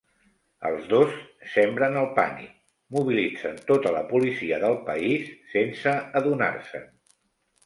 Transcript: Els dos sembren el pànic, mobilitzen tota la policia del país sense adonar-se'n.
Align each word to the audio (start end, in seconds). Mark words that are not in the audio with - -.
Els 0.67 0.85
dos 0.93 1.11
sembren 1.55 1.99
el 2.03 2.07
pànic, 2.19 2.55
mobilitzen 2.97 3.61
tota 3.73 3.93
la 3.97 4.03
policia 4.15 4.59
del 4.65 4.75
país 4.89 5.29
sense 5.53 5.95
adonar-se'n. 6.23 6.91